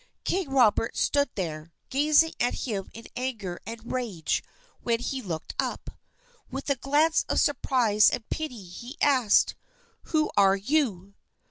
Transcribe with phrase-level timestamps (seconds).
[0.23, 4.43] King Robert stood there, gazing at him in anger and rage
[4.81, 5.91] when he looked up.
[6.49, 9.53] With a glance of surprise and pity, he asked,
[10.05, 11.13] "Who are you?"